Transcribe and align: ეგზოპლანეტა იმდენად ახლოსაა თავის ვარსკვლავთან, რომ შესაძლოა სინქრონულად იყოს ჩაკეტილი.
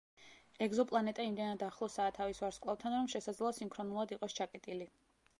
ეგზოპლანეტა 0.67 1.25
იმდენად 1.31 1.65
ახლოსაა 1.67 2.13
თავის 2.15 2.41
ვარსკვლავთან, 2.43 2.95
რომ 3.01 3.09
შესაძლოა 3.15 3.51
სინქრონულად 3.57 4.15
იყოს 4.17 4.35
ჩაკეტილი. 4.41 4.89